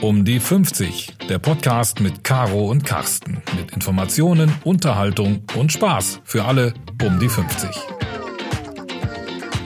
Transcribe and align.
Um 0.00 0.24
die 0.24 0.38
50, 0.38 1.16
der 1.28 1.40
Podcast 1.40 1.98
mit 1.98 2.22
Caro 2.22 2.70
und 2.70 2.84
Carsten. 2.84 3.42
Mit 3.56 3.72
Informationen, 3.72 4.52
Unterhaltung 4.62 5.42
und 5.56 5.72
Spaß 5.72 6.20
für 6.22 6.44
alle 6.44 6.72
um 7.04 7.18
die 7.18 7.28
50. 7.28 7.68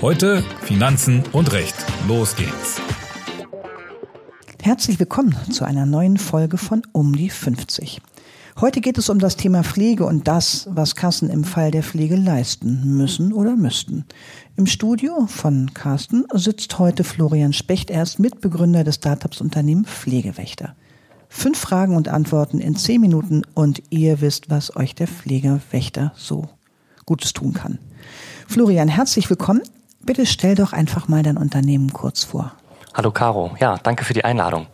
Heute 0.00 0.42
Finanzen 0.62 1.22
und 1.32 1.52
Recht. 1.52 1.74
Los 2.08 2.34
geht's. 2.34 2.80
Herzlich 4.62 4.98
willkommen 4.98 5.36
zu 5.50 5.66
einer 5.66 5.84
neuen 5.84 6.16
Folge 6.16 6.56
von 6.56 6.82
Um 6.92 7.14
die 7.14 7.28
50. 7.28 8.00
Heute 8.60 8.80
geht 8.80 8.98
es 8.98 9.08
um 9.08 9.18
das 9.18 9.36
Thema 9.36 9.64
Pflege 9.64 10.04
und 10.04 10.28
das, 10.28 10.68
was 10.70 10.94
Kassen 10.94 11.30
im 11.30 11.42
Fall 11.42 11.70
der 11.70 11.82
Pflege 11.82 12.16
leisten 12.16 12.96
müssen 12.96 13.32
oder 13.32 13.56
müssten. 13.56 14.04
Im 14.56 14.66
Studio 14.66 15.26
von 15.26 15.72
Carsten 15.72 16.26
sitzt 16.34 16.78
heute 16.78 17.02
Florian 17.02 17.54
Specht, 17.54 17.90
er 17.90 18.02
ist 18.02 18.18
Mitbegründer 18.18 18.84
des 18.84 18.96
Startups-Unternehmen 18.96 19.86
Pflegewächter. 19.86 20.76
Fünf 21.28 21.58
Fragen 21.58 21.96
und 21.96 22.08
Antworten 22.08 22.60
in 22.60 22.76
zehn 22.76 23.00
Minuten 23.00 23.42
und 23.54 23.82
ihr 23.88 24.20
wisst, 24.20 24.50
was 24.50 24.76
euch 24.76 24.94
der 24.94 25.08
Pflegewächter 25.08 26.12
so 26.14 26.48
Gutes 27.06 27.32
tun 27.32 27.54
kann. 27.54 27.78
Florian, 28.46 28.88
herzlich 28.88 29.30
willkommen. 29.30 29.62
Bitte 30.04 30.26
stell 30.26 30.56
doch 30.56 30.74
einfach 30.74 31.08
mal 31.08 31.22
dein 31.22 31.38
Unternehmen 31.38 31.92
kurz 31.92 32.22
vor. 32.22 32.52
Hallo 32.94 33.10
Caro, 33.10 33.52
ja, 33.58 33.78
danke 33.78 34.04
für 34.04 34.12
die 34.12 34.24
Einladung. 34.24 34.66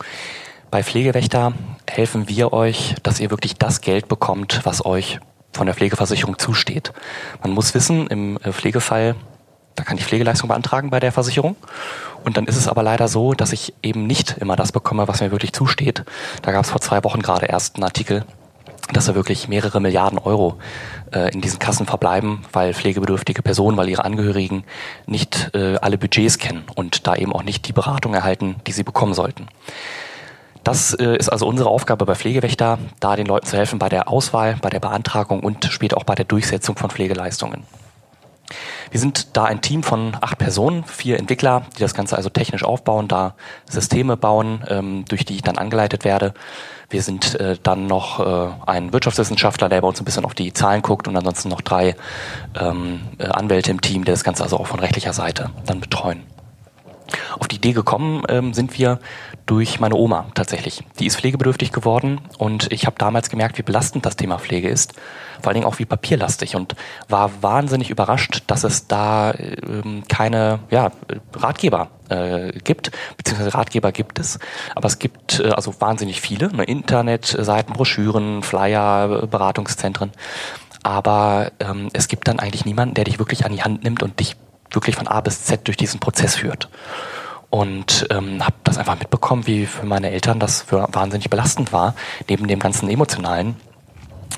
Bei 0.70 0.82
Pflegewächter 0.82 1.54
helfen 1.88 2.28
wir 2.28 2.52
euch, 2.52 2.94
dass 3.02 3.20
ihr 3.20 3.30
wirklich 3.30 3.56
das 3.56 3.80
Geld 3.80 4.06
bekommt, 4.06 4.60
was 4.64 4.84
euch 4.84 5.18
von 5.50 5.64
der 5.64 5.74
Pflegeversicherung 5.74 6.38
zusteht. 6.38 6.92
Man 7.42 7.52
muss 7.52 7.74
wissen, 7.74 8.06
im 8.08 8.36
äh, 8.38 8.52
Pflegefall, 8.52 9.14
da 9.76 9.84
kann 9.84 9.96
ich 9.96 10.04
Pflegeleistung 10.04 10.48
beantragen 10.48 10.90
bei 10.90 11.00
der 11.00 11.10
Versicherung. 11.10 11.56
Und 12.22 12.36
dann 12.36 12.44
ist 12.44 12.56
es 12.56 12.68
aber 12.68 12.82
leider 12.82 13.08
so, 13.08 13.32
dass 13.32 13.52
ich 13.52 13.72
eben 13.82 14.06
nicht 14.06 14.36
immer 14.38 14.56
das 14.56 14.72
bekomme, 14.72 15.08
was 15.08 15.22
mir 15.22 15.30
wirklich 15.30 15.54
zusteht. 15.54 16.04
Da 16.42 16.52
gab 16.52 16.64
es 16.64 16.70
vor 16.70 16.82
zwei 16.82 17.02
Wochen 17.02 17.22
gerade 17.22 17.46
erst 17.46 17.76
einen 17.76 17.84
Artikel, 17.84 18.26
dass 18.92 19.06
da 19.06 19.14
wirklich 19.14 19.48
mehrere 19.48 19.80
Milliarden 19.80 20.18
Euro 20.18 20.58
äh, 21.14 21.32
in 21.32 21.40
diesen 21.40 21.58
Kassen 21.58 21.86
verbleiben, 21.86 22.44
weil 22.52 22.74
pflegebedürftige 22.74 23.40
Personen, 23.42 23.78
weil 23.78 23.88
ihre 23.88 24.04
Angehörigen 24.04 24.64
nicht 25.06 25.50
äh, 25.54 25.76
alle 25.76 25.96
Budgets 25.96 26.36
kennen 26.36 26.64
und 26.74 27.06
da 27.06 27.14
eben 27.14 27.32
auch 27.32 27.42
nicht 27.42 27.66
die 27.68 27.72
Beratung 27.72 28.12
erhalten, 28.12 28.56
die 28.66 28.72
sie 28.72 28.84
bekommen 28.84 29.14
sollten. 29.14 29.46
Das 30.68 30.92
äh, 30.92 31.16
ist 31.16 31.30
also 31.30 31.46
unsere 31.46 31.70
Aufgabe 31.70 32.04
bei 32.04 32.14
Pflegewächter, 32.14 32.78
da 33.00 33.16
den 33.16 33.24
Leuten 33.24 33.46
zu 33.46 33.56
helfen 33.56 33.78
bei 33.78 33.88
der 33.88 34.10
Auswahl, 34.10 34.58
bei 34.60 34.68
der 34.68 34.80
Beantragung 34.80 35.40
und 35.40 35.64
später 35.64 35.96
auch 35.96 36.04
bei 36.04 36.14
der 36.14 36.26
Durchsetzung 36.26 36.76
von 36.76 36.90
Pflegeleistungen. 36.90 37.62
Wir 38.90 39.00
sind 39.00 39.34
da 39.34 39.44
ein 39.44 39.62
Team 39.62 39.82
von 39.82 40.14
acht 40.20 40.36
Personen, 40.36 40.84
vier 40.84 41.18
Entwickler, 41.18 41.62
die 41.78 41.80
das 41.80 41.94
Ganze 41.94 42.18
also 42.18 42.28
technisch 42.28 42.64
aufbauen, 42.64 43.08
da 43.08 43.34
Systeme 43.66 44.18
bauen, 44.18 44.62
ähm, 44.68 45.06
durch 45.08 45.24
die 45.24 45.36
ich 45.36 45.42
dann 45.42 45.56
angeleitet 45.56 46.04
werde. 46.04 46.34
Wir 46.90 47.00
sind 47.00 47.40
äh, 47.40 47.56
dann 47.62 47.86
noch 47.86 48.20
äh, 48.20 48.50
ein 48.66 48.92
Wirtschaftswissenschaftler, 48.92 49.70
der 49.70 49.80
bei 49.80 49.88
uns 49.88 50.02
ein 50.02 50.04
bisschen 50.04 50.26
auf 50.26 50.34
die 50.34 50.52
Zahlen 50.52 50.82
guckt 50.82 51.08
und 51.08 51.16
ansonsten 51.16 51.48
noch 51.48 51.62
drei 51.62 51.96
ähm, 52.60 53.00
Anwälte 53.18 53.70
im 53.70 53.80
Team, 53.80 54.04
die 54.04 54.10
das 54.10 54.22
Ganze 54.22 54.42
also 54.42 54.58
auch 54.58 54.66
von 54.66 54.80
rechtlicher 54.80 55.14
Seite 55.14 55.48
dann 55.64 55.80
betreuen. 55.80 56.24
Auf 57.38 57.48
die 57.48 57.56
Idee 57.56 57.72
gekommen 57.72 58.24
ähm, 58.28 58.52
sind 58.52 58.78
wir 58.78 58.98
durch 59.48 59.80
meine 59.80 59.96
Oma 59.96 60.26
tatsächlich. 60.34 60.84
Die 60.98 61.06
ist 61.06 61.16
pflegebedürftig 61.16 61.72
geworden 61.72 62.20
und 62.36 62.70
ich 62.70 62.84
habe 62.84 62.96
damals 62.98 63.30
gemerkt, 63.30 63.56
wie 63.56 63.62
belastend 63.62 64.04
das 64.04 64.14
Thema 64.14 64.38
Pflege 64.38 64.68
ist, 64.68 64.92
vor 65.40 65.48
allen 65.48 65.54
Dingen 65.54 65.66
auch 65.66 65.78
wie 65.78 65.86
papierlastig 65.86 66.54
und 66.54 66.76
war 67.08 67.30
wahnsinnig 67.42 67.88
überrascht, 67.88 68.42
dass 68.46 68.62
es 68.62 68.88
da 68.88 69.32
ähm, 69.32 70.02
keine 70.06 70.58
ja, 70.70 70.92
Ratgeber 71.34 71.88
äh, 72.10 72.52
gibt, 72.58 72.90
beziehungsweise 73.16 73.54
Ratgeber 73.54 73.90
gibt 73.90 74.18
es, 74.18 74.38
aber 74.74 74.86
es 74.86 74.98
gibt 74.98 75.40
äh, 75.40 75.48
also 75.48 75.80
wahnsinnig 75.80 76.20
viele, 76.20 76.54
ne, 76.54 76.64
Internetseiten, 76.64 77.72
Broschüren, 77.72 78.42
Flyer, 78.42 79.26
Beratungszentren, 79.26 80.12
aber 80.82 81.52
ähm, 81.58 81.88
es 81.94 82.08
gibt 82.08 82.28
dann 82.28 82.38
eigentlich 82.38 82.66
niemanden, 82.66 82.94
der 82.94 83.04
dich 83.04 83.18
wirklich 83.18 83.46
an 83.46 83.52
die 83.52 83.62
Hand 83.62 83.82
nimmt 83.82 84.02
und 84.02 84.20
dich 84.20 84.36
wirklich 84.72 84.96
von 84.96 85.08
A 85.08 85.22
bis 85.22 85.44
Z 85.44 85.66
durch 85.66 85.78
diesen 85.78 86.00
Prozess 86.00 86.36
führt. 86.36 86.68
Und 87.50 88.06
ähm, 88.10 88.44
habe 88.44 88.56
das 88.64 88.76
einfach 88.76 88.98
mitbekommen, 88.98 89.46
wie 89.46 89.64
für 89.66 89.86
meine 89.86 90.10
Eltern 90.10 90.38
das 90.38 90.62
für 90.62 90.86
wahnsinnig 90.92 91.30
belastend 91.30 91.72
war, 91.72 91.94
neben 92.28 92.46
dem 92.46 92.58
ganzen 92.58 92.90
emotionalen 92.90 93.56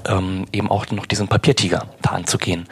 ähm, 0.07 0.47
eben 0.53 0.71
auch 0.71 0.87
noch 0.91 1.07
diesen 1.07 1.29
Papiertiger 1.29 1.87
da 2.03 2.11
anzugehen. 2.11 2.69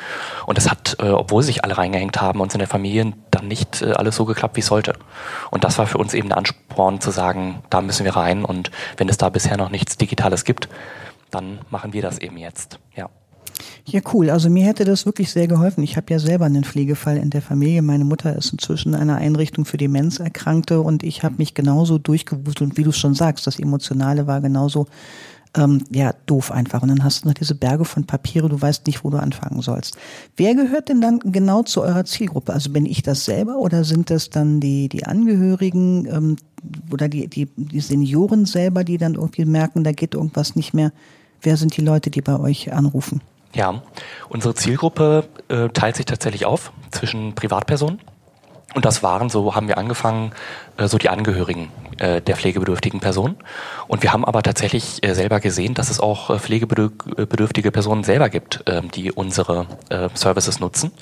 Und 0.46 0.58
es 0.58 0.70
hat, 0.70 0.96
äh, 1.00 1.08
obwohl 1.08 1.42
sich 1.42 1.64
alle 1.64 1.76
reingehängt 1.76 2.20
haben, 2.20 2.40
uns 2.40 2.54
in 2.54 2.58
der 2.58 2.68
Familie 2.68 3.12
dann 3.30 3.48
nicht 3.48 3.82
äh, 3.82 3.92
alles 3.92 4.16
so 4.16 4.24
geklappt, 4.24 4.56
wie 4.56 4.60
es 4.60 4.66
sollte. 4.66 4.94
Und 5.50 5.64
das 5.64 5.78
war 5.78 5.86
für 5.86 5.98
uns 5.98 6.14
eben 6.14 6.28
der 6.28 6.38
Ansporn 6.38 7.00
zu 7.00 7.10
sagen, 7.10 7.62
da 7.70 7.80
müssen 7.80 8.04
wir 8.04 8.16
rein 8.16 8.44
und 8.44 8.70
wenn 8.96 9.08
es 9.08 9.18
da 9.18 9.28
bisher 9.28 9.56
noch 9.56 9.70
nichts 9.70 9.96
Digitales 9.96 10.44
gibt, 10.44 10.68
dann 11.30 11.58
machen 11.70 11.92
wir 11.92 12.02
das 12.02 12.18
eben 12.18 12.38
jetzt. 12.38 12.78
Ja. 12.94 13.08
Ja, 13.84 14.00
cool. 14.12 14.30
Also 14.30 14.50
mir 14.50 14.64
hätte 14.64 14.84
das 14.84 15.06
wirklich 15.06 15.30
sehr 15.30 15.48
geholfen. 15.48 15.82
Ich 15.82 15.96
habe 15.96 16.12
ja 16.12 16.18
selber 16.18 16.44
einen 16.44 16.64
Pflegefall 16.64 17.16
in 17.16 17.30
der 17.30 17.42
Familie. 17.42 17.82
Meine 17.82 18.04
Mutter 18.04 18.36
ist 18.36 18.52
inzwischen 18.52 18.94
in 18.94 19.00
einer 19.00 19.16
Einrichtung 19.16 19.64
für 19.64 19.76
Demenzerkrankte 19.76 20.80
und 20.80 21.02
ich 21.02 21.22
habe 21.22 21.36
mich 21.38 21.54
genauso 21.54 21.98
durchgewusst 21.98 22.60
und 22.60 22.76
wie 22.76 22.84
du 22.84 22.92
schon 22.92 23.14
sagst, 23.14 23.46
das 23.46 23.58
Emotionale 23.58 24.26
war 24.26 24.40
genauso 24.40 24.86
ähm, 25.56 25.82
ja 25.90 26.12
doof 26.26 26.50
einfach. 26.50 26.82
Und 26.82 26.88
dann 26.88 27.04
hast 27.04 27.24
du 27.24 27.28
noch 27.28 27.34
diese 27.34 27.54
Berge 27.54 27.84
von 27.84 28.04
Papiere, 28.04 28.48
du 28.48 28.60
weißt 28.60 28.86
nicht, 28.86 29.04
wo 29.04 29.10
du 29.10 29.18
anfangen 29.18 29.62
sollst. 29.62 29.96
Wer 30.36 30.54
gehört 30.54 30.88
denn 30.88 31.00
dann 31.00 31.18
genau 31.20 31.62
zu 31.62 31.82
eurer 31.82 32.04
Zielgruppe? 32.04 32.52
Also 32.52 32.70
bin 32.70 32.86
ich 32.86 33.02
das 33.02 33.24
selber 33.24 33.56
oder 33.56 33.84
sind 33.84 34.10
das 34.10 34.30
dann 34.30 34.60
die, 34.60 34.88
die 34.88 35.06
Angehörigen 35.06 36.06
ähm, 36.06 36.36
oder 36.92 37.08
die, 37.08 37.28
die, 37.28 37.48
die 37.56 37.80
Senioren 37.80 38.44
selber, 38.44 38.84
die 38.84 38.98
dann 38.98 39.14
irgendwie 39.14 39.44
merken, 39.44 39.84
da 39.84 39.92
geht 39.92 40.14
irgendwas 40.14 40.56
nicht 40.56 40.74
mehr? 40.74 40.92
Wer 41.40 41.56
sind 41.56 41.76
die 41.76 41.82
Leute, 41.82 42.10
die 42.10 42.20
bei 42.20 42.38
euch 42.38 42.72
anrufen? 42.72 43.20
Ja, 43.54 43.82
unsere 44.28 44.54
Zielgruppe 44.54 45.28
äh, 45.48 45.68
teilt 45.70 45.96
sich 45.96 46.06
tatsächlich 46.06 46.44
auf 46.44 46.72
zwischen 46.90 47.34
Privatpersonen. 47.34 48.00
Und 48.74 48.84
das 48.84 49.02
waren, 49.02 49.30
so 49.30 49.54
haben 49.54 49.66
wir 49.66 49.78
angefangen, 49.78 50.32
äh, 50.76 50.88
so 50.88 50.98
die 50.98 51.08
Angehörigen 51.08 51.70
äh, 51.98 52.20
der 52.20 52.36
pflegebedürftigen 52.36 53.00
Person. 53.00 53.36
Und 53.88 54.02
wir 54.02 54.12
haben 54.12 54.26
aber 54.26 54.42
tatsächlich 54.42 55.02
äh, 55.02 55.14
selber 55.14 55.40
gesehen, 55.40 55.72
dass 55.72 55.90
es 55.90 56.00
auch 56.00 56.28
äh, 56.28 56.38
pflegebedürftige 56.38 57.72
Personen 57.72 58.04
selber 58.04 58.28
gibt, 58.28 58.62
ähm, 58.66 58.90
die 58.90 59.10
unsere 59.10 59.66
äh, 59.88 60.10
Services 60.14 60.60
nutzen. 60.60 60.92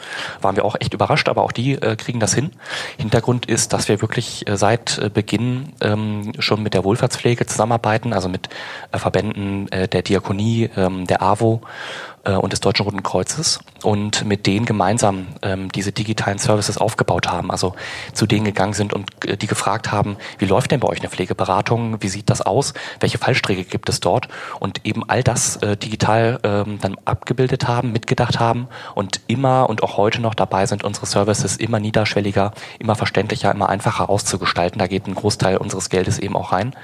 Waren 0.40 0.54
wir 0.54 0.64
auch 0.64 0.76
echt 0.78 0.94
überrascht, 0.94 1.28
aber 1.28 1.42
auch 1.42 1.52
die 1.52 1.72
äh, 1.72 1.96
kriegen 1.96 2.20
das 2.20 2.34
hin. 2.34 2.52
Hintergrund 2.98 3.46
ist, 3.46 3.72
dass 3.72 3.88
wir 3.88 4.00
wirklich 4.00 4.48
äh, 4.48 4.56
seit 4.56 4.98
äh, 4.98 5.10
Beginn 5.10 5.72
ähm, 5.80 6.32
schon 6.38 6.62
mit 6.62 6.72
der 6.72 6.84
Wohlfahrtspflege 6.84 7.46
zusammenarbeiten, 7.46 8.12
also 8.12 8.28
mit 8.28 8.48
äh, 8.92 8.98
Verbänden 8.98 9.70
äh, 9.72 9.88
der 9.88 10.02
Diakonie, 10.02 10.70
ähm, 10.76 11.06
der 11.06 11.20
AWO 11.20 11.62
äh, 11.62 12.15
und 12.34 12.52
des 12.52 12.60
Deutschen 12.60 12.84
Roten 12.84 13.02
Kreuzes 13.02 13.60
und 13.82 14.24
mit 14.24 14.46
denen 14.46 14.66
gemeinsam 14.66 15.28
ähm, 15.42 15.70
diese 15.70 15.92
digitalen 15.92 16.38
Services 16.38 16.78
aufgebaut 16.78 17.28
haben. 17.28 17.50
Also 17.50 17.74
zu 18.12 18.26
denen 18.26 18.44
gegangen 18.44 18.72
sind 18.72 18.92
und 18.92 19.24
äh, 19.24 19.36
die 19.36 19.46
gefragt 19.46 19.92
haben, 19.92 20.16
wie 20.38 20.46
läuft 20.46 20.70
denn 20.70 20.80
bei 20.80 20.88
euch 20.88 21.00
eine 21.00 21.08
Pflegeberatung? 21.08 22.02
Wie 22.02 22.08
sieht 22.08 22.30
das 22.30 22.42
aus? 22.42 22.74
Welche 23.00 23.18
Fallstricke 23.18 23.64
gibt 23.64 23.88
es 23.88 24.00
dort? 24.00 24.28
Und 24.58 24.84
eben 24.84 25.08
all 25.08 25.22
das 25.22 25.56
äh, 25.58 25.76
digital 25.76 26.40
ähm, 26.42 26.78
dann 26.80 26.96
abgebildet 27.04 27.68
haben, 27.68 27.92
mitgedacht 27.92 28.40
haben 28.40 28.68
und 28.94 29.20
immer 29.26 29.68
und 29.68 29.82
auch 29.82 29.96
heute 29.96 30.20
noch 30.20 30.34
dabei 30.34 30.66
sind, 30.66 30.84
unsere 30.84 31.06
Services 31.06 31.56
immer 31.56 31.78
niederschwelliger, 31.78 32.52
immer 32.78 32.96
verständlicher, 32.96 33.52
immer 33.52 33.68
einfacher 33.68 34.10
auszugestalten. 34.10 34.78
Da 34.78 34.86
geht 34.86 35.06
ein 35.06 35.14
Großteil 35.14 35.56
unseres 35.56 35.90
Geldes 35.90 36.18
eben 36.18 36.36
auch 36.36 36.52
rein, 36.52 36.74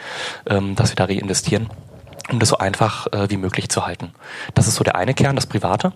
ähm, 0.47 0.77
dass 0.77 0.91
wir 0.91 0.97
da 0.97 1.05
reinvestieren 1.05 1.69
um 2.31 2.39
das 2.39 2.51
so 2.51 2.59
einfach 2.59 3.07
äh, 3.13 3.31
wie 3.31 3.37
möglich 3.37 3.69
zu 3.69 3.85
halten. 3.85 4.13
Das 4.55 4.69
ist 4.69 4.77
so 4.77 4.85
der 4.85 4.97
eine 4.97 5.15
Kern, 5.15 5.37
das 5.37 5.47
Private. 5.47 5.93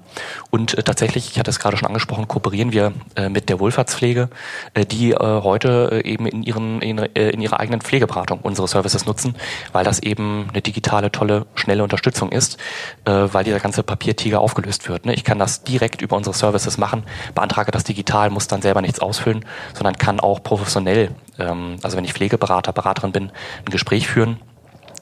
Und 0.50 0.76
äh, 0.76 0.82
tatsächlich, 0.82 1.30
ich 1.30 1.38
hatte 1.38 1.50
es 1.50 1.58
gerade 1.58 1.76
schon 1.76 1.86
angesprochen, 1.86 2.28
kooperieren 2.28 2.72
wir 2.72 2.92
äh, 3.14 3.28
mit 3.28 3.48
der 3.48 3.60
Wohlfahrtspflege, 3.60 4.28
äh, 4.74 4.84
die 4.84 5.12
äh, 5.12 5.16
heute 5.18 6.02
äh, 6.04 6.08
eben 6.08 6.26
in, 6.26 6.42
ihren, 6.42 6.82
in, 6.82 6.98
äh, 6.98 7.30
in 7.30 7.40
ihrer 7.40 7.60
eigenen 7.60 7.80
Pflegeberatung 7.80 8.40
unsere 8.42 8.66
Services 8.68 9.06
nutzen, 9.06 9.36
weil 9.72 9.84
das 9.84 10.00
eben 10.00 10.48
eine 10.50 10.62
digitale, 10.62 11.12
tolle, 11.12 11.46
schnelle 11.54 11.82
Unterstützung 11.82 12.32
ist, 12.32 12.58
äh, 13.04 13.10
weil 13.10 13.44
dieser 13.44 13.60
ganze 13.60 13.82
Papiertiger 13.82 14.40
aufgelöst 14.40 14.88
wird. 14.88 15.06
Ne? 15.06 15.14
Ich 15.14 15.24
kann 15.24 15.38
das 15.38 15.62
direkt 15.62 16.02
über 16.02 16.16
unsere 16.16 16.34
Services 16.34 16.76
machen, 16.76 17.04
beantrage 17.34 17.70
das 17.70 17.84
digital, 17.84 18.30
muss 18.30 18.48
dann 18.48 18.62
selber 18.62 18.82
nichts 18.82 19.00
ausfüllen, 19.00 19.44
sondern 19.74 19.96
kann 19.96 20.20
auch 20.20 20.42
professionell, 20.42 21.10
ähm, 21.38 21.76
also 21.82 21.96
wenn 21.96 22.04
ich 22.04 22.12
Pflegeberater, 22.12 22.72
Beraterin 22.72 23.12
bin, 23.12 23.30
ein 23.64 23.70
Gespräch 23.70 24.08
führen 24.08 24.40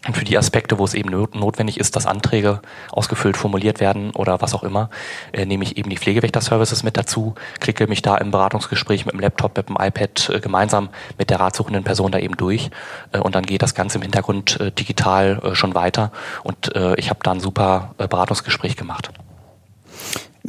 und 0.06 0.16
für 0.16 0.24
die 0.24 0.36
Aspekte, 0.36 0.78
wo 0.78 0.84
es 0.84 0.94
eben 0.94 1.10
notwendig 1.10 1.80
ist, 1.80 1.96
dass 1.96 2.06
Anträge 2.06 2.60
ausgefüllt 2.90 3.36
formuliert 3.36 3.80
werden 3.80 4.10
oder 4.10 4.40
was 4.40 4.54
auch 4.54 4.62
immer, 4.62 4.90
äh, 5.32 5.46
nehme 5.46 5.64
ich 5.64 5.76
eben 5.76 5.90
die 5.90 5.96
Pflegewächter-Services 5.96 6.82
mit 6.82 6.96
dazu, 6.96 7.34
klicke 7.60 7.86
mich 7.86 8.02
da 8.02 8.16
im 8.16 8.30
Beratungsgespräch 8.30 9.06
mit 9.06 9.14
dem 9.14 9.20
Laptop, 9.20 9.56
mit 9.56 9.68
dem 9.68 9.76
iPad 9.80 10.30
äh, 10.30 10.40
gemeinsam 10.40 10.90
mit 11.18 11.30
der 11.30 11.40
ratsuchenden 11.40 11.84
Person 11.84 12.12
da 12.12 12.18
eben 12.18 12.36
durch 12.36 12.70
äh, 13.12 13.18
und 13.18 13.34
dann 13.34 13.44
geht 13.44 13.62
das 13.62 13.74
Ganze 13.74 13.98
im 13.98 14.02
Hintergrund 14.02 14.60
äh, 14.60 14.70
digital 14.72 15.40
äh, 15.42 15.54
schon 15.54 15.74
weiter 15.74 16.12
und 16.42 16.74
äh, 16.74 16.94
ich 16.96 17.10
habe 17.10 17.20
da 17.22 17.32
ein 17.32 17.40
super 17.40 17.94
Beratungsgespräch 17.96 18.76
gemacht. 18.76 19.10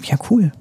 Ja, 0.01 0.18
cool. 0.30 0.51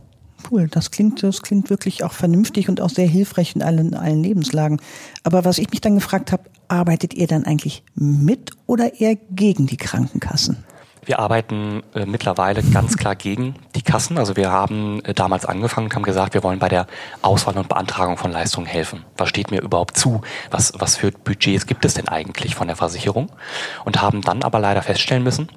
Cool, 0.50 0.68
das 0.68 0.90
klingt, 0.90 1.22
das 1.22 1.42
klingt 1.42 1.70
wirklich 1.70 2.04
auch 2.04 2.12
vernünftig 2.12 2.68
und 2.68 2.80
auch 2.80 2.90
sehr 2.90 3.06
hilfreich 3.06 3.54
in 3.54 3.62
allen, 3.62 3.94
allen 3.94 4.22
Lebenslagen. 4.22 4.80
Aber 5.22 5.44
was 5.44 5.58
ich 5.58 5.70
mich 5.70 5.80
dann 5.80 5.94
gefragt 5.94 6.32
habe, 6.32 6.44
arbeitet 6.68 7.14
ihr 7.14 7.26
dann 7.26 7.44
eigentlich 7.44 7.82
mit 7.94 8.50
oder 8.66 9.00
eher 9.00 9.16
gegen 9.30 9.66
die 9.66 9.76
Krankenkassen? 9.76 10.64
Wir 11.06 11.18
arbeiten 11.18 11.82
äh, 11.94 12.06
mittlerweile 12.06 12.62
ganz 12.62 12.96
klar 12.96 13.14
gegen 13.14 13.54
die 13.74 13.82
Kassen. 13.82 14.18
Also 14.18 14.36
wir 14.36 14.50
haben 14.50 15.04
äh, 15.04 15.12
damals 15.12 15.44
angefangen 15.44 15.88
und 15.88 15.94
haben 15.94 16.02
gesagt, 16.02 16.34
wir 16.34 16.42
wollen 16.42 16.58
bei 16.58 16.68
der 16.68 16.86
Auswahl 17.22 17.56
und 17.58 17.68
Beantragung 17.68 18.16
von 18.16 18.32
Leistungen 18.32 18.66
helfen. 18.66 19.04
Was 19.16 19.28
steht 19.28 19.50
mir 19.50 19.60
überhaupt 19.60 19.98
zu? 19.98 20.22
Was, 20.50 20.72
was 20.78 20.96
für 20.96 21.10
Budgets 21.10 21.66
gibt 21.66 21.84
es 21.84 21.94
denn 21.94 22.08
eigentlich 22.08 22.54
von 22.54 22.68
der 22.68 22.76
Versicherung? 22.76 23.30
Und 23.84 24.00
haben 24.00 24.22
dann 24.22 24.42
aber 24.42 24.60
leider 24.60 24.82
feststellen 24.82 25.22
müssen, 25.22 25.48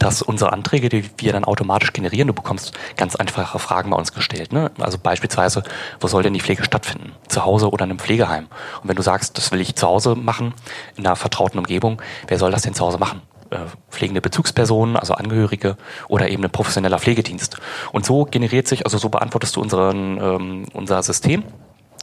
dass 0.00 0.22
unsere 0.22 0.52
Anträge, 0.52 0.88
die 0.88 1.04
wir 1.18 1.32
dann 1.32 1.44
automatisch 1.44 1.92
generieren, 1.92 2.26
du 2.26 2.32
bekommst 2.32 2.72
ganz 2.96 3.16
einfache 3.16 3.58
Fragen 3.58 3.90
bei 3.90 3.96
uns 3.96 4.12
gestellt. 4.12 4.52
Ne? 4.52 4.70
Also 4.80 4.98
beispielsweise, 4.98 5.62
wo 6.00 6.08
soll 6.08 6.22
denn 6.22 6.32
die 6.32 6.40
Pflege 6.40 6.64
stattfinden? 6.64 7.12
Zu 7.28 7.44
Hause 7.44 7.70
oder 7.70 7.84
in 7.84 7.90
einem 7.90 7.98
Pflegeheim? 7.98 8.46
Und 8.82 8.88
wenn 8.88 8.96
du 8.96 9.02
sagst, 9.02 9.36
das 9.36 9.52
will 9.52 9.60
ich 9.60 9.76
zu 9.76 9.86
Hause 9.86 10.16
machen, 10.16 10.54
in 10.96 11.06
einer 11.06 11.16
vertrauten 11.16 11.58
Umgebung, 11.58 12.00
wer 12.26 12.38
soll 12.38 12.50
das 12.50 12.62
denn 12.62 12.74
zu 12.74 12.84
Hause 12.84 12.98
machen? 12.98 13.20
Äh, 13.50 13.58
pflegende 13.90 14.22
Bezugspersonen, 14.22 14.96
also 14.96 15.12
Angehörige 15.14 15.76
oder 16.08 16.30
eben 16.30 16.42
ein 16.44 16.50
professioneller 16.50 16.98
Pflegedienst. 16.98 17.58
Und 17.92 18.06
so 18.06 18.24
generiert 18.24 18.68
sich, 18.68 18.86
also 18.86 18.96
so 18.96 19.10
beantwortest 19.10 19.56
du 19.56 19.60
unseren, 19.60 20.18
ähm, 20.18 20.64
unser 20.72 21.02
System 21.02 21.44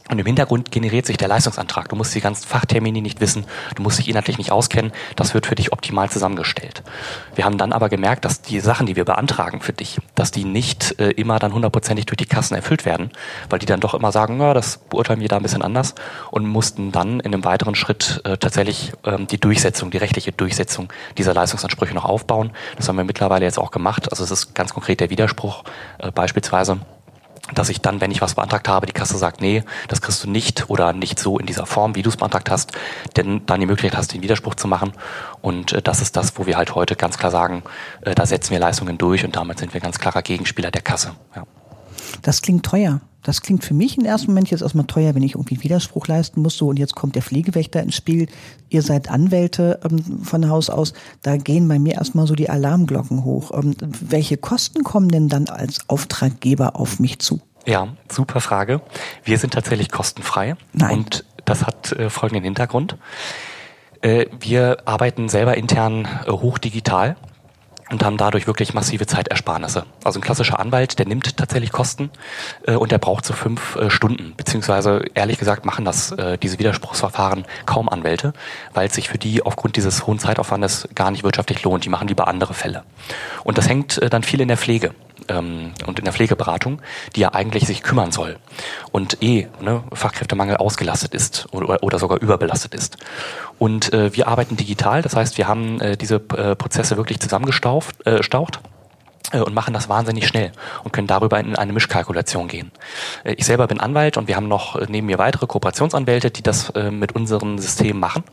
und 0.08 0.18
im 0.18 0.26
Hintergrund 0.26 0.70
generiert 0.70 1.06
sich 1.06 1.16
der 1.16 1.28
Leistungsantrag. 1.28 1.88
Du 1.88 1.96
musst 1.96 2.14
die 2.14 2.20
ganzen 2.20 2.46
Fachtermini 2.46 3.00
nicht 3.00 3.20
wissen, 3.20 3.44
du 3.74 3.82
musst 3.82 3.98
dich 3.98 4.08
inhaltlich 4.08 4.38
nicht 4.38 4.52
auskennen. 4.52 4.92
Das 5.16 5.34
wird 5.34 5.46
für 5.46 5.54
dich 5.54 5.72
optimal 5.72 6.10
zusammengestellt. 6.10 6.82
Wir 7.34 7.44
haben 7.44 7.58
dann 7.58 7.72
aber 7.72 7.88
gemerkt, 7.88 8.24
dass 8.24 8.40
die 8.40 8.60
Sachen, 8.60 8.86
die 8.86 8.96
wir 8.96 9.04
beantragen 9.04 9.60
für 9.60 9.72
dich, 9.72 9.98
dass 10.14 10.30
die 10.30 10.44
nicht 10.44 10.98
äh, 10.98 11.10
immer 11.10 11.38
dann 11.38 11.52
hundertprozentig 11.52 12.06
durch 12.06 12.16
die 12.16 12.26
Kassen 12.26 12.54
erfüllt 12.54 12.84
werden, 12.84 13.10
weil 13.50 13.58
die 13.58 13.66
dann 13.66 13.80
doch 13.80 13.94
immer 13.94 14.12
sagen, 14.12 14.40
ja, 14.40 14.54
das 14.54 14.78
beurteilen 14.78 15.20
wir 15.20 15.28
da 15.28 15.36
ein 15.36 15.42
bisschen 15.42 15.62
anders 15.62 15.94
und 16.30 16.46
mussten 16.46 16.92
dann 16.92 17.20
in 17.20 17.32
einem 17.32 17.44
weiteren 17.44 17.74
Schritt 17.74 18.20
äh, 18.24 18.36
tatsächlich 18.36 18.92
ähm, 19.04 19.26
die 19.26 19.38
Durchsetzung, 19.38 19.90
die 19.90 19.98
rechtliche 19.98 20.32
Durchsetzung 20.32 20.92
dieser 21.16 21.34
Leistungsansprüche 21.34 21.94
noch 21.94 22.04
aufbauen. 22.04 22.50
Das 22.76 22.88
haben 22.88 22.96
wir 22.96 23.04
mittlerweile 23.04 23.44
jetzt 23.44 23.58
auch 23.58 23.70
gemacht. 23.70 24.10
Also 24.10 24.24
es 24.24 24.30
ist 24.30 24.54
ganz 24.54 24.72
konkret 24.74 25.00
der 25.00 25.10
Widerspruch 25.10 25.64
äh, 25.98 26.10
beispielsweise 26.10 26.78
dass 27.54 27.68
ich 27.68 27.80
dann, 27.80 28.00
wenn 28.00 28.10
ich 28.10 28.20
was 28.20 28.34
beantragt 28.34 28.68
habe, 28.68 28.86
die 28.86 28.92
Kasse 28.92 29.16
sagt, 29.16 29.40
nee, 29.40 29.62
das 29.88 30.00
kriegst 30.00 30.22
du 30.24 30.30
nicht 30.30 30.68
oder 30.68 30.92
nicht 30.92 31.18
so 31.18 31.38
in 31.38 31.46
dieser 31.46 31.66
Form, 31.66 31.94
wie 31.94 32.02
du 32.02 32.10
es 32.10 32.16
beantragt 32.16 32.50
hast, 32.50 32.72
denn 33.16 33.46
dann 33.46 33.60
die 33.60 33.66
Möglichkeit 33.66 33.96
hast, 33.96 34.12
den 34.12 34.22
Widerspruch 34.22 34.54
zu 34.54 34.68
machen. 34.68 34.92
Und 35.40 35.72
äh, 35.72 35.82
das 35.82 36.00
ist 36.00 36.16
das, 36.16 36.38
wo 36.38 36.46
wir 36.46 36.56
halt 36.56 36.74
heute 36.74 36.96
ganz 36.96 37.18
klar 37.18 37.30
sagen, 37.30 37.62
äh, 38.02 38.14
da 38.14 38.26
setzen 38.26 38.50
wir 38.50 38.58
Leistungen 38.58 38.98
durch 38.98 39.24
und 39.24 39.36
damit 39.36 39.58
sind 39.58 39.74
wir 39.74 39.80
ganz 39.80 39.98
klarer 39.98 40.22
Gegenspieler 40.22 40.70
der 40.70 40.82
Kasse. 40.82 41.12
Ja. 41.34 41.44
Das 42.22 42.42
klingt 42.42 42.64
teuer. 42.64 43.00
Das 43.28 43.42
klingt 43.42 43.62
für 43.62 43.74
mich 43.74 43.98
im 43.98 44.06
ersten 44.06 44.28
Moment 44.28 44.50
jetzt 44.50 44.62
erstmal 44.62 44.86
teuer, 44.86 45.14
wenn 45.14 45.22
ich 45.22 45.34
irgendwie 45.34 45.62
Widerspruch 45.62 46.06
leisten 46.06 46.40
muss. 46.40 46.56
So, 46.56 46.68
und 46.68 46.78
jetzt 46.78 46.94
kommt 46.94 47.14
der 47.14 47.20
Pflegewächter 47.20 47.82
ins 47.82 47.94
Spiel. 47.94 48.26
Ihr 48.70 48.80
seid 48.80 49.10
Anwälte 49.10 49.80
ähm, 49.84 50.22
von 50.24 50.48
Haus 50.48 50.70
aus. 50.70 50.94
Da 51.20 51.36
gehen 51.36 51.68
bei 51.68 51.78
mir 51.78 51.96
erstmal 51.96 52.26
so 52.26 52.34
die 52.34 52.48
Alarmglocken 52.48 53.26
hoch. 53.26 53.50
Ähm, 53.52 53.76
welche 53.80 54.38
Kosten 54.38 54.82
kommen 54.82 55.10
denn 55.10 55.28
dann 55.28 55.50
als 55.50 55.80
Auftraggeber 55.90 56.74
auf 56.76 57.00
mich 57.00 57.18
zu? 57.18 57.42
Ja, 57.66 57.88
super 58.10 58.40
Frage. 58.40 58.80
Wir 59.24 59.36
sind 59.36 59.52
tatsächlich 59.52 59.90
kostenfrei. 59.90 60.56
Nein. 60.72 60.96
Und 60.96 61.26
das 61.44 61.66
hat 61.66 61.92
äh, 61.92 62.08
folgenden 62.08 62.44
Hintergrund. 62.44 62.96
Äh, 64.00 64.24
wir 64.40 64.78
arbeiten 64.86 65.28
selber 65.28 65.58
intern 65.58 66.08
äh, 66.24 66.30
hochdigital 66.30 67.16
und 67.90 68.04
haben 68.04 68.16
dadurch 68.16 68.46
wirklich 68.46 68.74
massive 68.74 69.06
Zeitersparnisse. 69.06 69.86
Also 70.04 70.18
ein 70.18 70.22
klassischer 70.22 70.58
Anwalt, 70.60 70.98
der 70.98 71.06
nimmt 71.06 71.36
tatsächlich 71.36 71.72
Kosten 71.72 72.10
äh, 72.66 72.74
und 72.74 72.92
der 72.92 72.98
braucht 72.98 73.24
so 73.24 73.34
fünf 73.34 73.76
äh, 73.76 73.90
Stunden. 73.90 74.34
Beziehungsweise 74.36 75.04
ehrlich 75.14 75.38
gesagt 75.38 75.64
machen 75.64 75.84
das 75.84 76.12
äh, 76.12 76.38
diese 76.38 76.58
Widerspruchsverfahren 76.58 77.46
kaum 77.66 77.88
Anwälte, 77.88 78.32
weil 78.74 78.88
es 78.88 78.94
sich 78.94 79.08
für 79.08 79.18
die 79.18 79.42
aufgrund 79.42 79.76
dieses 79.76 80.06
hohen 80.06 80.18
Zeitaufwandes 80.18 80.88
gar 80.94 81.10
nicht 81.10 81.24
wirtschaftlich 81.24 81.62
lohnt. 81.62 81.84
Die 81.84 81.88
machen 81.88 82.08
lieber 82.08 82.28
andere 82.28 82.54
Fälle. 82.54 82.84
Und 83.44 83.58
das 83.58 83.68
hängt 83.68 83.98
äh, 83.98 84.10
dann 84.10 84.22
viel 84.22 84.40
in 84.40 84.48
der 84.48 84.58
Pflege 84.58 84.94
ähm, 85.28 85.72
und 85.86 85.98
in 85.98 86.04
der 86.04 86.14
Pflegeberatung, 86.14 86.80
die 87.16 87.20
ja 87.20 87.34
eigentlich 87.34 87.66
sich 87.66 87.82
kümmern 87.82 88.12
soll 88.12 88.36
und 88.92 89.22
eh 89.22 89.48
ne, 89.60 89.84
Fachkräftemangel 89.92 90.56
ausgelastet 90.56 91.14
ist 91.14 91.46
oder, 91.52 91.82
oder 91.82 91.98
sogar 91.98 92.20
überbelastet 92.20 92.74
ist. 92.74 92.98
Und 93.58 93.92
äh, 93.92 94.14
wir 94.16 94.28
arbeiten 94.28 94.56
digital, 94.56 95.02
das 95.02 95.16
heißt, 95.16 95.38
wir 95.38 95.48
haben 95.48 95.80
äh, 95.80 95.96
diese 95.96 96.16
äh, 96.16 96.54
Prozesse 96.54 96.96
wirklich 96.96 97.20
zusammengestaucht. 97.20 98.06
Äh, 98.06 98.22
staucht 98.22 98.60
und 99.32 99.54
machen 99.54 99.74
das 99.74 99.88
wahnsinnig 99.88 100.26
schnell 100.26 100.52
und 100.84 100.92
können 100.92 101.06
darüber 101.06 101.38
in 101.38 101.56
eine 101.56 101.72
Mischkalkulation 101.72 102.48
gehen. 102.48 102.70
Äh, 103.24 103.34
ich 103.34 103.44
selber 103.46 103.66
bin 103.66 103.80
Anwalt 103.80 104.16
und 104.16 104.28
wir 104.28 104.36
haben 104.36 104.48
noch 104.48 104.76
äh, 104.76 104.86
neben 104.88 105.06
mir 105.06 105.18
weitere 105.18 105.46
Kooperationsanwälte, 105.46 106.30
die 106.30 106.42
das 106.42 106.72
mit 106.90 107.12
unserem 107.12 107.58
System 107.58 107.98
machen. 107.98 108.24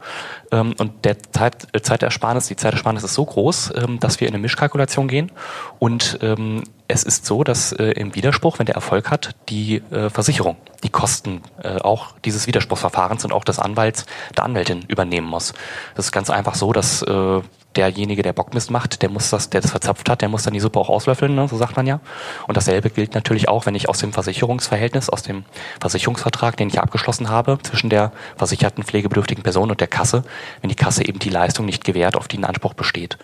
Ähm, 0.52 0.74
und 0.78 1.06
der 1.06 1.18
Zeit, 1.32 1.68
Zeitersparnis, 1.82 2.48
die 2.48 2.56
Zeitersparnis 2.56 3.04
ist 3.04 3.14
so 3.14 3.26
groß, 3.26 3.74
ähm, 3.76 4.00
dass 4.00 4.20
wir 4.20 4.28
in 4.28 4.34
eine 4.34 4.42
Mischkalkulation 4.42 5.08
gehen 5.08 5.32
und 5.80 6.20
ähm, 6.22 6.64
es 6.88 7.04
ist 7.04 7.26
so, 7.26 7.44
dass 7.44 7.72
äh, 7.72 7.92
im 7.92 8.16
Widerspruch, 8.16 8.60
wenn 8.60 8.66
der 8.66 8.76
Erfolg 8.76 9.10
hat, 9.10 9.36
die 9.50 9.78
äh, 9.92 10.10
Versicherung 10.10 10.58
die 10.84 10.90
Kosten 10.90 11.42
äh, 11.64 11.80
auch 11.80 12.14
dieses 12.24 12.46
Widerspruchsverfahrens 12.46 13.26
und 13.26 13.34
auch 13.34 13.44
des 13.44 13.60
Anwalts, 13.60 14.06
der 14.38 14.44
Anwältin 14.44 14.84
übernehmen 14.88 15.28
muss. 15.28 15.54
Das 15.96 16.06
ist 16.06 16.12
ganz 16.12 16.30
einfach 16.30 16.54
so, 16.54 16.74
dass 16.74 17.02
äh, 17.02 17.42
derjenige, 17.76 18.22
der 18.22 18.34
Bockmist 18.34 18.72
macht, 18.72 19.02
der 19.02 19.10
muss 19.10 19.32
das, 19.32 19.50
der 19.50 19.62
das 19.62 19.72
verzapft 19.72 20.08
hat, 20.10 20.22
der 20.22 20.30
muss 20.30 20.44
dann 20.44 20.54
die 20.54 20.60
Suppe 20.60 20.80
auch 20.80 20.90
auslöffeln, 20.90 21.36
ne, 21.36 21.48
so 21.48 21.58
sagt 21.58 21.76
man 21.76 21.88
ja. 21.88 22.00
Und 22.48 22.56
dasselbe 22.56 22.90
gilt 22.90 23.16
natürlich 23.16 23.50
auch, 23.50 23.66
wenn 23.66 23.76
ich 23.76 23.90
aus 23.90 24.00
dem 24.00 24.14
Versicherungsverhältnis, 24.14 25.10
aus 25.10 25.24
dem 25.24 25.44
Versicherungsvertrag, 25.82 26.56
den 26.56 26.70
ich 26.70 26.80
abgeschlossen 26.80 27.30
habe, 27.30 27.58
zwischen 27.64 27.90
der 27.90 28.12
versicherten 28.38 28.84
pflegebedürftigen 28.84 29.44
Person 29.44 29.72
und 29.72 29.82
der 29.82 29.88
Kasse, 29.88 30.24
wenn 30.62 30.70
die 30.70 30.76
Kasse 30.76 31.06
eben 31.06 31.20
die 31.20 31.30
Leistung 31.30 31.66
nicht 31.66 31.84
gewährt, 31.84 32.16
auf 32.16 32.28
die 32.28 32.38
ein 32.38 32.46
Anspruch 32.46 32.76
besteht. 32.76 33.18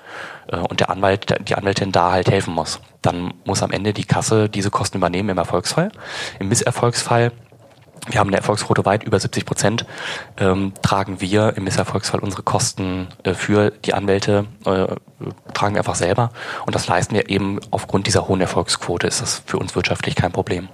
Äh, 0.48 0.57
und 0.57 0.80
der 0.80 0.90
Anwalt, 0.90 1.48
die 1.48 1.56
Anwältin 1.56 1.92
da 1.92 2.12
halt 2.12 2.30
helfen 2.30 2.54
muss. 2.54 2.80
Dann 3.01 3.33
muss 3.45 3.63
am 3.63 3.71
Ende 3.71 3.94
die 3.94 4.06
Kasse 4.06 4.50
diese 4.50 4.69
Kosten 4.69 4.98
übernehmen 4.98 5.30
im 5.30 5.38
Erfolgsfall. 5.38 5.92
Im 6.39 6.50
Misserfolgsfall 6.50 7.31
wir 8.09 8.19
haben 8.19 8.30
eine 8.30 8.38
Erfolgsquote 8.38 8.83
weit 8.86 9.03
über 9.03 9.19
70 9.19 9.45
Prozent, 9.45 9.86
ähm, 10.38 10.74
tragen 10.81 11.21
wir 11.21 11.56
im 11.56 11.65
Misserfolgsfall 11.65 12.19
unsere 12.19 12.42
Kosten 12.42 13.07
äh, 13.24 13.33
für 13.33 13.69
die 13.69 13.94
Anwälte, 13.94 14.48
äh, 14.65 14.88
tragen 15.53 15.75
wir 15.75 15.81
einfach 15.81 15.95
selber. 15.95 16.31
Und 16.65 16.74
das 16.74 16.88
leisten 16.88 17.13
wir 17.13 17.30
eben 17.30 17.59
aufgrund 17.69 18.07
dieser 18.07 18.27
hohen 18.27 18.42
Erfolgsquote, 18.42 19.06
ist 19.06 19.21
das 19.21 19.44
für 19.45 19.59
uns 19.59 19.75
wirtschaftlich 19.75 20.15
kein 20.15 20.31
Problem. 20.31 20.69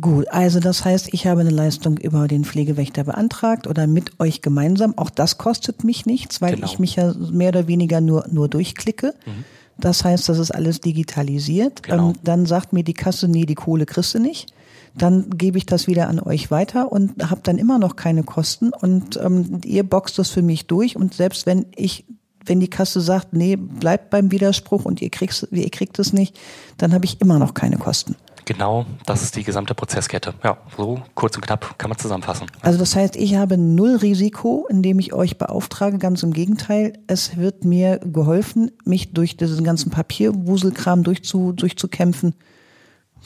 Gut, 0.00 0.26
also 0.28 0.58
das 0.58 0.86
heißt, 0.86 1.12
ich 1.12 1.26
habe 1.26 1.42
eine 1.42 1.50
Leistung 1.50 1.98
über 1.98 2.26
den 2.26 2.46
Pflegewächter 2.46 3.04
beantragt 3.04 3.66
oder 3.66 3.86
mit 3.86 4.18
euch 4.20 4.40
gemeinsam. 4.40 4.96
Auch 4.96 5.10
das 5.10 5.36
kostet 5.36 5.84
mich 5.84 6.06
nichts, 6.06 6.40
weil 6.40 6.54
genau. 6.54 6.66
ich 6.66 6.78
mich 6.78 6.96
ja 6.96 7.12
mehr 7.30 7.50
oder 7.50 7.68
weniger 7.68 8.00
nur, 8.00 8.24
nur 8.30 8.48
durchklicke. 8.48 9.14
Mhm. 9.26 9.44
Das 9.78 10.04
heißt, 10.04 10.28
das 10.28 10.38
ist 10.38 10.50
alles 10.50 10.80
digitalisiert. 10.80 11.82
Genau. 11.82 12.10
Ähm, 12.10 12.14
dann 12.22 12.46
sagt 12.46 12.72
mir 12.72 12.84
die 12.84 12.94
Kasse, 12.94 13.28
nee, 13.28 13.46
die 13.46 13.54
Kohle 13.54 13.86
kriegst 13.86 14.14
du 14.14 14.18
nicht 14.18 14.52
dann 14.94 15.30
gebe 15.30 15.58
ich 15.58 15.66
das 15.66 15.86
wieder 15.86 16.08
an 16.08 16.20
euch 16.20 16.50
weiter 16.50 16.92
und 16.92 17.30
habe 17.30 17.40
dann 17.42 17.58
immer 17.58 17.78
noch 17.78 17.96
keine 17.96 18.24
Kosten 18.24 18.72
und 18.72 19.18
ähm, 19.22 19.60
ihr 19.64 19.84
boxt 19.84 20.18
das 20.18 20.28
für 20.30 20.42
mich 20.42 20.66
durch 20.66 20.96
und 20.96 21.14
selbst 21.14 21.46
wenn 21.46 21.66
ich 21.76 22.04
wenn 22.44 22.58
die 22.58 22.70
Kasse 22.70 23.00
sagt, 23.00 23.34
nee, 23.34 23.54
bleibt 23.54 24.10
beim 24.10 24.32
Widerspruch 24.32 24.84
und 24.84 25.00
ihr 25.00 25.10
kriegt, 25.10 25.46
ihr 25.52 25.70
kriegt 25.70 25.98
es 26.00 26.12
nicht, 26.12 26.36
dann 26.76 26.92
habe 26.92 27.04
ich 27.04 27.20
immer 27.20 27.38
noch 27.38 27.54
keine 27.54 27.76
Kosten. 27.76 28.16
Genau, 28.44 28.86
das 29.06 29.22
ist 29.22 29.36
die 29.36 29.44
gesamte 29.44 29.74
Prozesskette. 29.74 30.34
Ja, 30.42 30.58
so 30.76 31.00
kurz 31.14 31.36
und 31.36 31.42
knapp 31.42 31.78
kann 31.78 31.90
man 31.90 31.98
zusammenfassen. 31.98 32.46
Also 32.60 32.78
das 32.78 32.96
heißt, 32.96 33.16
ich 33.16 33.36
habe 33.36 33.56
null 33.56 33.96
Risiko, 33.96 34.66
indem 34.68 34.98
ich 34.98 35.12
euch 35.12 35.38
beauftrage. 35.38 35.98
Ganz 35.98 36.22
im 36.22 36.32
Gegenteil, 36.32 36.94
es 37.06 37.36
wird 37.36 37.64
mir 37.64 37.98
geholfen, 37.98 38.70
mich 38.84 39.12
durch 39.12 39.36
diesen 39.36 39.64
ganzen 39.64 39.90
Papierwuselkram 39.90 41.02
durchzu, 41.02 41.52
durchzukämpfen 41.52 42.34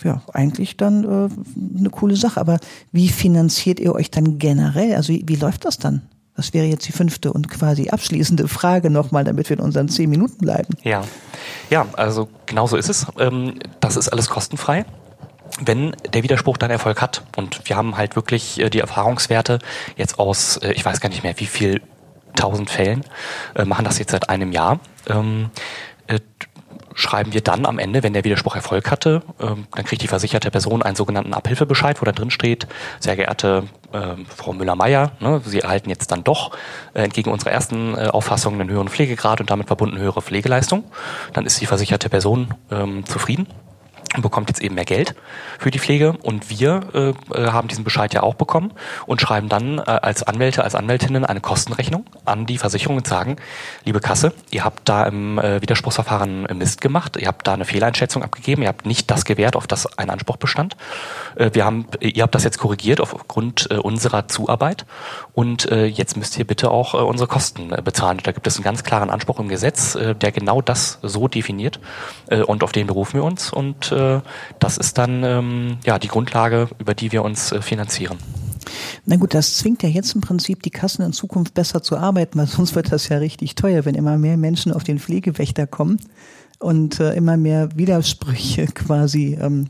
ja, 0.04 0.22
eigentlich 0.32 0.76
dann 0.76 1.04
äh, 1.04 1.78
eine 1.78 1.90
coole 1.90 2.16
Sache. 2.16 2.40
Aber 2.40 2.58
wie 2.92 3.08
finanziert 3.08 3.80
ihr 3.80 3.94
euch 3.94 4.10
dann 4.10 4.38
generell? 4.38 4.94
Also 4.94 5.12
wie, 5.12 5.24
wie 5.26 5.36
läuft 5.36 5.64
das 5.64 5.78
dann? 5.78 6.02
Das 6.36 6.52
wäre 6.52 6.66
jetzt 6.66 6.86
die 6.86 6.92
fünfte 6.92 7.32
und 7.32 7.48
quasi 7.48 7.88
abschließende 7.88 8.46
Frage 8.46 8.90
nochmal, 8.90 9.24
damit 9.24 9.48
wir 9.48 9.56
in 9.56 9.62
unseren 9.62 9.88
zehn 9.88 10.10
Minuten 10.10 10.36
bleiben. 10.38 10.74
Ja, 10.82 11.02
ja, 11.70 11.86
also 11.94 12.28
genau 12.44 12.66
so 12.66 12.76
ist 12.76 12.90
es. 12.90 13.06
Ähm, 13.18 13.54
das 13.80 13.96
ist 13.96 14.10
alles 14.10 14.28
kostenfrei 14.28 14.84
wenn 15.60 15.96
der 16.12 16.22
Widerspruch 16.22 16.56
dann 16.56 16.70
Erfolg 16.70 17.00
hat. 17.00 17.22
Und 17.36 17.68
wir 17.68 17.76
haben 17.76 17.96
halt 17.96 18.16
wirklich 18.16 18.60
äh, 18.60 18.70
die 18.70 18.80
Erfahrungswerte 18.80 19.58
jetzt 19.96 20.18
aus, 20.18 20.58
äh, 20.58 20.72
ich 20.72 20.84
weiß 20.84 21.00
gar 21.00 21.08
nicht 21.08 21.22
mehr, 21.22 21.38
wie 21.38 21.46
viel 21.46 21.82
tausend 22.34 22.68
Fällen, 22.68 23.02
machen 23.64 23.86
das 23.86 23.98
jetzt 23.98 24.10
seit 24.10 24.28
einem 24.28 24.52
Jahr. 24.52 24.78
Ähm, 25.08 25.48
schreiben 26.96 27.34
wir 27.34 27.42
dann 27.42 27.66
am 27.66 27.78
Ende, 27.78 28.02
wenn 28.02 28.14
der 28.14 28.24
Widerspruch 28.24 28.56
Erfolg 28.56 28.90
hatte, 28.90 29.22
ähm, 29.38 29.66
dann 29.74 29.84
kriegt 29.84 30.02
die 30.02 30.08
versicherte 30.08 30.50
Person 30.50 30.82
einen 30.82 30.96
sogenannten 30.96 31.34
Abhilfebescheid, 31.34 32.00
wo 32.00 32.06
da 32.06 32.12
drin 32.12 32.30
steht, 32.30 32.66
sehr 32.98 33.16
geehrte 33.16 33.64
äh, 33.92 34.14
Frau 34.34 34.54
Müller-Meyer, 34.54 35.12
ne, 35.20 35.40
Sie 35.44 35.60
erhalten 35.60 35.90
jetzt 35.90 36.10
dann 36.10 36.24
doch 36.24 36.52
äh, 36.94 37.02
entgegen 37.02 37.30
unserer 37.30 37.52
ersten 37.52 37.94
äh, 37.94 38.08
Auffassung 38.08 38.58
einen 38.58 38.70
höheren 38.70 38.88
Pflegegrad 38.88 39.40
und 39.40 39.50
damit 39.50 39.66
verbunden 39.66 39.98
höhere 39.98 40.22
Pflegeleistung. 40.22 40.84
Dann 41.34 41.44
ist 41.44 41.60
die 41.60 41.66
versicherte 41.66 42.08
Person 42.08 42.54
ähm, 42.70 43.04
zufrieden 43.04 43.46
bekommt 44.22 44.48
jetzt 44.48 44.60
eben 44.60 44.74
mehr 44.74 44.84
Geld 44.84 45.14
für 45.58 45.70
die 45.70 45.78
Pflege. 45.78 46.14
Und 46.22 46.50
wir 46.50 46.80
äh, 46.94 47.08
äh, 47.34 47.48
haben 47.48 47.68
diesen 47.68 47.84
Bescheid 47.84 48.12
ja 48.14 48.22
auch 48.22 48.34
bekommen 48.34 48.72
und 49.06 49.20
schreiben 49.20 49.48
dann 49.48 49.78
äh, 49.78 49.82
als 49.82 50.22
Anwälte, 50.22 50.64
als 50.64 50.74
Anwältinnen 50.74 51.24
eine 51.24 51.40
Kostenrechnung 51.40 52.06
an 52.24 52.46
die 52.46 52.58
Versicherung 52.58 52.96
und 52.96 53.06
sagen, 53.06 53.36
liebe 53.84 54.00
Kasse, 54.00 54.32
ihr 54.50 54.64
habt 54.64 54.88
da 54.88 55.04
im 55.04 55.38
äh, 55.38 55.62
Widerspruchsverfahren 55.62 56.46
Mist 56.54 56.80
gemacht, 56.80 57.16
ihr 57.16 57.28
habt 57.28 57.46
da 57.46 57.54
eine 57.54 57.64
Fehleinschätzung 57.64 58.22
abgegeben, 58.22 58.62
ihr 58.62 58.68
habt 58.68 58.86
nicht 58.86 59.10
das 59.10 59.24
gewährt, 59.24 59.56
auf 59.56 59.66
das 59.66 59.98
ein 59.98 60.10
Anspruch 60.10 60.36
bestand. 60.36 60.76
Äh, 61.36 61.50
wir 61.52 61.64
haben, 61.64 61.86
ihr 62.00 62.22
habt 62.22 62.34
das 62.34 62.44
jetzt 62.44 62.58
korrigiert 62.58 63.00
aufgrund 63.00 63.68
äh, 63.70 63.76
unserer 63.76 64.28
Zuarbeit. 64.28 64.86
Und 65.32 65.68
jetzt 65.70 66.16
müsst 66.16 66.38
ihr 66.38 66.46
bitte 66.46 66.70
auch 66.70 66.94
unsere 66.94 67.28
Kosten 67.28 67.68
bezahlen. 67.84 68.20
Da 68.22 68.32
gibt 68.32 68.46
es 68.46 68.56
einen 68.56 68.64
ganz 68.64 68.84
klaren 68.84 69.10
Anspruch 69.10 69.38
im 69.38 69.48
Gesetz, 69.48 69.92
der 69.92 70.32
genau 70.32 70.62
das 70.62 70.98
so 71.02 71.28
definiert 71.28 71.78
und 72.46 72.64
auf 72.64 72.72
den 72.72 72.86
berufen 72.86 73.14
wir 73.14 73.24
uns. 73.24 73.52
Und 73.52 73.92
äh, 73.92 74.05
äh, 74.14 74.20
das 74.58 74.76
ist 74.76 74.98
dann 74.98 75.22
ähm, 75.24 75.78
ja 75.84 75.98
die 75.98 76.08
Grundlage, 76.08 76.68
über 76.78 76.94
die 76.94 77.12
wir 77.12 77.22
uns 77.22 77.52
äh, 77.52 77.62
finanzieren. 77.62 78.18
Na 79.04 79.16
gut, 79.16 79.34
das 79.34 79.56
zwingt 79.56 79.82
ja 79.82 79.88
jetzt 79.88 80.14
im 80.14 80.20
Prinzip 80.20 80.62
die 80.62 80.70
Kassen 80.70 81.02
in 81.02 81.12
Zukunft 81.12 81.54
besser 81.54 81.82
zu 81.82 81.96
arbeiten, 81.96 82.38
weil 82.38 82.46
sonst 82.46 82.74
wird 82.74 82.92
das 82.92 83.08
ja 83.08 83.18
richtig 83.18 83.54
teuer, 83.54 83.84
wenn 83.84 83.94
immer 83.94 84.18
mehr 84.18 84.36
Menschen 84.36 84.72
auf 84.72 84.84
den 84.84 84.98
Pflegewächter 84.98 85.66
kommen 85.66 86.00
und 86.58 87.00
äh, 87.00 87.14
immer 87.14 87.36
mehr 87.36 87.68
Widersprüche 87.76 88.66
quasi 88.74 89.38
ähm, 89.40 89.68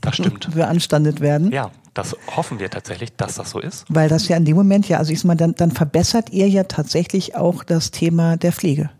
das 0.00 0.16
stimmt. 0.16 0.50
beanstandet 0.54 1.20
werden. 1.20 1.50
Ja, 1.50 1.70
das 1.94 2.16
hoffen 2.36 2.58
wir 2.58 2.70
tatsächlich, 2.70 3.14
dass 3.16 3.36
das 3.36 3.50
so 3.50 3.60
ist. 3.60 3.84
Weil 3.88 4.08
das 4.08 4.28
ja 4.28 4.36
in 4.36 4.44
dem 4.44 4.56
Moment 4.56 4.88
ja, 4.88 4.98
also 4.98 5.12
ich 5.12 5.20
sag 5.20 5.28
mal, 5.28 5.36
dann, 5.36 5.54
dann 5.54 5.70
verbessert 5.70 6.30
ihr 6.30 6.48
ja 6.48 6.64
tatsächlich 6.64 7.34
auch 7.36 7.64
das 7.64 7.90
Thema 7.90 8.36
der 8.36 8.52
Pflege. 8.52 8.90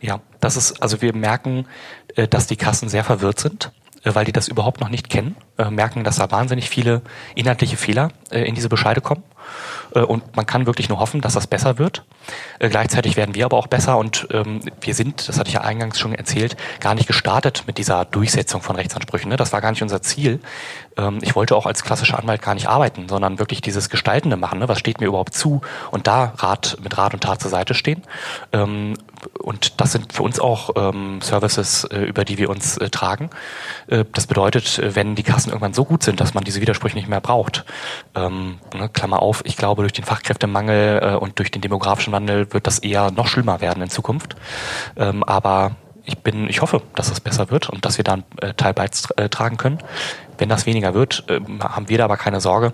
Ja, 0.00 0.20
das 0.40 0.56
ist, 0.56 0.82
also 0.82 1.02
wir 1.02 1.14
merken, 1.14 1.66
äh, 2.14 2.28
dass 2.28 2.46
die 2.46 2.56
Kassen 2.56 2.88
sehr 2.88 3.04
verwirrt 3.04 3.40
sind 3.40 3.72
weil 4.14 4.24
die 4.24 4.32
das 4.32 4.48
überhaupt 4.48 4.80
noch 4.80 4.88
nicht 4.88 5.10
kennen, 5.10 5.36
äh, 5.58 5.70
merken, 5.70 6.04
dass 6.04 6.16
da 6.16 6.30
wahnsinnig 6.30 6.68
viele 6.68 7.02
inhaltliche 7.34 7.76
Fehler 7.76 8.10
äh, 8.30 8.42
in 8.42 8.54
diese 8.54 8.68
Bescheide 8.68 9.00
kommen. 9.00 9.22
Äh, 9.94 10.00
und 10.00 10.36
man 10.36 10.46
kann 10.46 10.66
wirklich 10.66 10.88
nur 10.88 10.98
hoffen, 10.98 11.20
dass 11.20 11.34
das 11.34 11.46
besser 11.46 11.78
wird. 11.78 12.04
Äh, 12.58 12.68
gleichzeitig 12.68 13.16
werden 13.16 13.34
wir 13.34 13.44
aber 13.44 13.56
auch 13.56 13.66
besser 13.66 13.98
und 13.98 14.28
ähm, 14.32 14.60
wir 14.80 14.94
sind, 14.94 15.28
das 15.28 15.38
hatte 15.38 15.48
ich 15.48 15.54
ja 15.54 15.62
eingangs 15.62 15.98
schon 15.98 16.14
erzählt, 16.14 16.56
gar 16.80 16.94
nicht 16.94 17.06
gestartet 17.06 17.64
mit 17.66 17.78
dieser 17.78 18.04
Durchsetzung 18.04 18.62
von 18.62 18.76
Rechtsansprüchen. 18.76 19.30
Ne? 19.30 19.36
Das 19.36 19.52
war 19.52 19.60
gar 19.60 19.70
nicht 19.70 19.82
unser 19.82 20.02
Ziel. 20.02 20.40
Ähm, 20.96 21.18
ich 21.22 21.34
wollte 21.36 21.56
auch 21.56 21.66
als 21.66 21.82
klassischer 21.82 22.18
Anwalt 22.18 22.42
gar 22.42 22.54
nicht 22.54 22.68
arbeiten, 22.68 23.08
sondern 23.08 23.38
wirklich 23.38 23.60
dieses 23.60 23.88
Gestaltende 23.88 24.36
machen. 24.36 24.58
Ne? 24.58 24.68
Was 24.68 24.78
steht 24.78 25.00
mir 25.00 25.06
überhaupt 25.06 25.34
zu? 25.34 25.60
Und 25.90 26.06
da 26.06 26.34
Rat, 26.36 26.76
mit 26.82 26.96
Rat 26.98 27.14
und 27.14 27.22
Tat 27.22 27.40
zur 27.40 27.50
Seite 27.50 27.74
stehen. 27.74 28.02
Ähm, 28.52 28.94
und 29.40 29.80
das 29.80 29.92
sind 29.92 30.12
für 30.12 30.22
uns 30.22 30.38
auch 30.38 30.70
Services, 31.20 31.84
äh, 31.84 32.02
über 32.02 32.24
die 32.24 32.38
wir 32.38 32.50
uns 32.50 32.78
tragen. 32.92 33.30
Das 34.12 34.26
bedeutet, 34.28 34.80
wenn 34.94 35.16
die 35.16 35.24
Kassen 35.24 35.48
irgendwann 35.48 35.74
so 35.74 35.84
gut 35.84 36.04
sind, 36.04 36.20
dass 36.20 36.34
man 36.34 36.44
diese 36.44 36.60
Widersprüche 36.60 36.94
nicht 36.94 37.08
mehr 37.08 37.20
braucht, 37.20 37.64
ne, 38.14 38.58
Klammer 38.92 39.20
auf, 39.20 39.37
ich 39.44 39.56
glaube, 39.56 39.82
durch 39.82 39.92
den 39.92 40.04
Fachkräftemangel 40.04 41.00
äh, 41.02 41.14
und 41.16 41.38
durch 41.38 41.50
den 41.50 41.62
demografischen 41.62 42.12
Wandel 42.12 42.52
wird 42.52 42.66
das 42.66 42.78
eher 42.78 43.10
noch 43.10 43.28
schlimmer 43.28 43.60
werden 43.60 43.82
in 43.82 43.90
Zukunft. 43.90 44.36
Ähm, 44.96 45.24
aber 45.24 45.76
ich 46.04 46.18
bin, 46.18 46.48
ich 46.48 46.62
hoffe, 46.62 46.82
dass 46.94 47.10
es 47.10 47.20
besser 47.20 47.50
wird 47.50 47.68
und 47.68 47.84
dass 47.84 47.98
wir 47.98 48.04
da 48.04 48.14
einen 48.14 48.24
äh, 48.40 48.54
Teil 48.54 48.72
beitragen 48.72 49.56
können. 49.56 49.78
Wenn 50.38 50.48
das 50.48 50.66
weniger 50.66 50.94
wird, 50.94 51.24
äh, 51.28 51.40
haben 51.60 51.88
wir 51.88 51.98
da 51.98 52.04
aber 52.04 52.16
keine 52.16 52.40
Sorge 52.40 52.72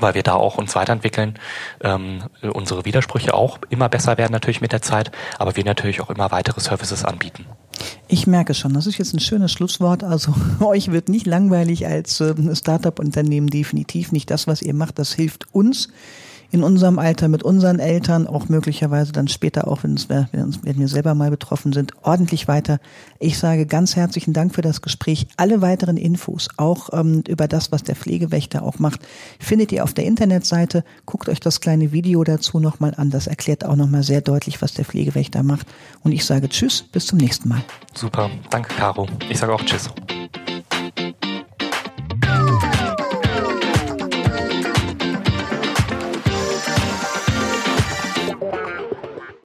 weil 0.00 0.14
wir 0.14 0.22
da 0.22 0.34
auch 0.34 0.58
uns 0.58 0.76
weiterentwickeln, 0.76 1.38
ähm, 1.82 2.22
unsere 2.42 2.84
Widersprüche 2.84 3.34
auch 3.34 3.58
immer 3.70 3.88
besser 3.88 4.18
werden 4.18 4.32
natürlich 4.32 4.60
mit 4.60 4.70
der 4.70 4.82
Zeit, 4.82 5.10
aber 5.38 5.56
wir 5.56 5.64
natürlich 5.64 6.00
auch 6.00 6.10
immer 6.10 6.30
weitere 6.30 6.60
Services 6.60 7.04
anbieten. 7.04 7.46
Ich 8.08 8.26
merke 8.26 8.54
schon, 8.54 8.74
das 8.74 8.86
ist 8.86 8.98
jetzt 8.98 9.14
ein 9.14 9.20
schönes 9.20 9.52
Schlusswort. 9.52 10.04
Also 10.04 10.34
euch 10.60 10.90
wird 10.90 11.08
nicht 11.08 11.26
langweilig 11.26 11.86
als 11.86 12.20
äh, 12.20 12.34
Startup-Unternehmen 12.54 13.48
definitiv 13.48 14.12
nicht. 14.12 14.30
Das, 14.30 14.46
was 14.46 14.62
ihr 14.62 14.74
macht, 14.74 14.98
das 14.98 15.12
hilft 15.12 15.52
uns 15.52 15.88
in 16.50 16.62
unserem 16.62 16.98
Alter 16.98 17.28
mit 17.28 17.42
unseren 17.42 17.78
Eltern, 17.78 18.26
auch 18.26 18.48
möglicherweise 18.48 19.12
dann 19.12 19.28
später 19.28 19.68
auch, 19.68 19.82
wenn, 19.82 19.94
es, 19.94 20.08
wenn, 20.08 20.78
wir 20.78 20.88
selber 20.88 21.14
mal 21.14 21.30
betroffen 21.30 21.72
sind, 21.72 21.92
ordentlich 22.02 22.48
weiter. 22.48 22.78
Ich 23.18 23.38
sage 23.38 23.66
ganz 23.66 23.96
herzlichen 23.96 24.32
Dank 24.32 24.54
für 24.54 24.62
das 24.62 24.80
Gespräch. 24.80 25.26
Alle 25.36 25.60
weiteren 25.60 25.96
Infos, 25.96 26.48
auch 26.56 26.90
ähm, 26.92 27.22
über 27.28 27.48
das, 27.48 27.70
was 27.70 27.82
der 27.82 27.96
Pflegewächter 27.96 28.62
auch 28.62 28.78
macht, 28.78 29.00
findet 29.38 29.72
ihr 29.72 29.84
auf 29.84 29.92
der 29.92 30.04
Internetseite. 30.04 30.84
Guckt 31.04 31.28
euch 31.28 31.40
das 31.40 31.60
kleine 31.60 31.92
Video 31.92 32.24
dazu 32.24 32.60
nochmal 32.60 32.94
an. 32.96 33.10
Das 33.10 33.26
erklärt 33.26 33.64
auch 33.64 33.76
nochmal 33.76 34.02
sehr 34.02 34.22
deutlich, 34.22 34.62
was 34.62 34.72
der 34.72 34.86
Pflegewächter 34.86 35.42
macht. 35.42 35.66
Und 36.02 36.12
ich 36.12 36.24
sage 36.24 36.48
Tschüss, 36.48 36.82
bis 36.82 37.06
zum 37.06 37.18
nächsten 37.18 37.48
Mal. 37.48 37.62
Super, 37.94 38.30
danke 38.50 38.74
Caro. 38.74 39.06
Ich 39.28 39.38
sage 39.38 39.52
auch 39.52 39.62
Tschüss. 39.62 39.90